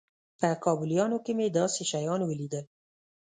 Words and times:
په 0.39 0.47
کابليانو 0.63 1.17
کښې 1.25 1.33
مې 1.37 1.47
داسې 1.57 1.81
شيان 1.91 2.21
وليدل. 2.25 2.65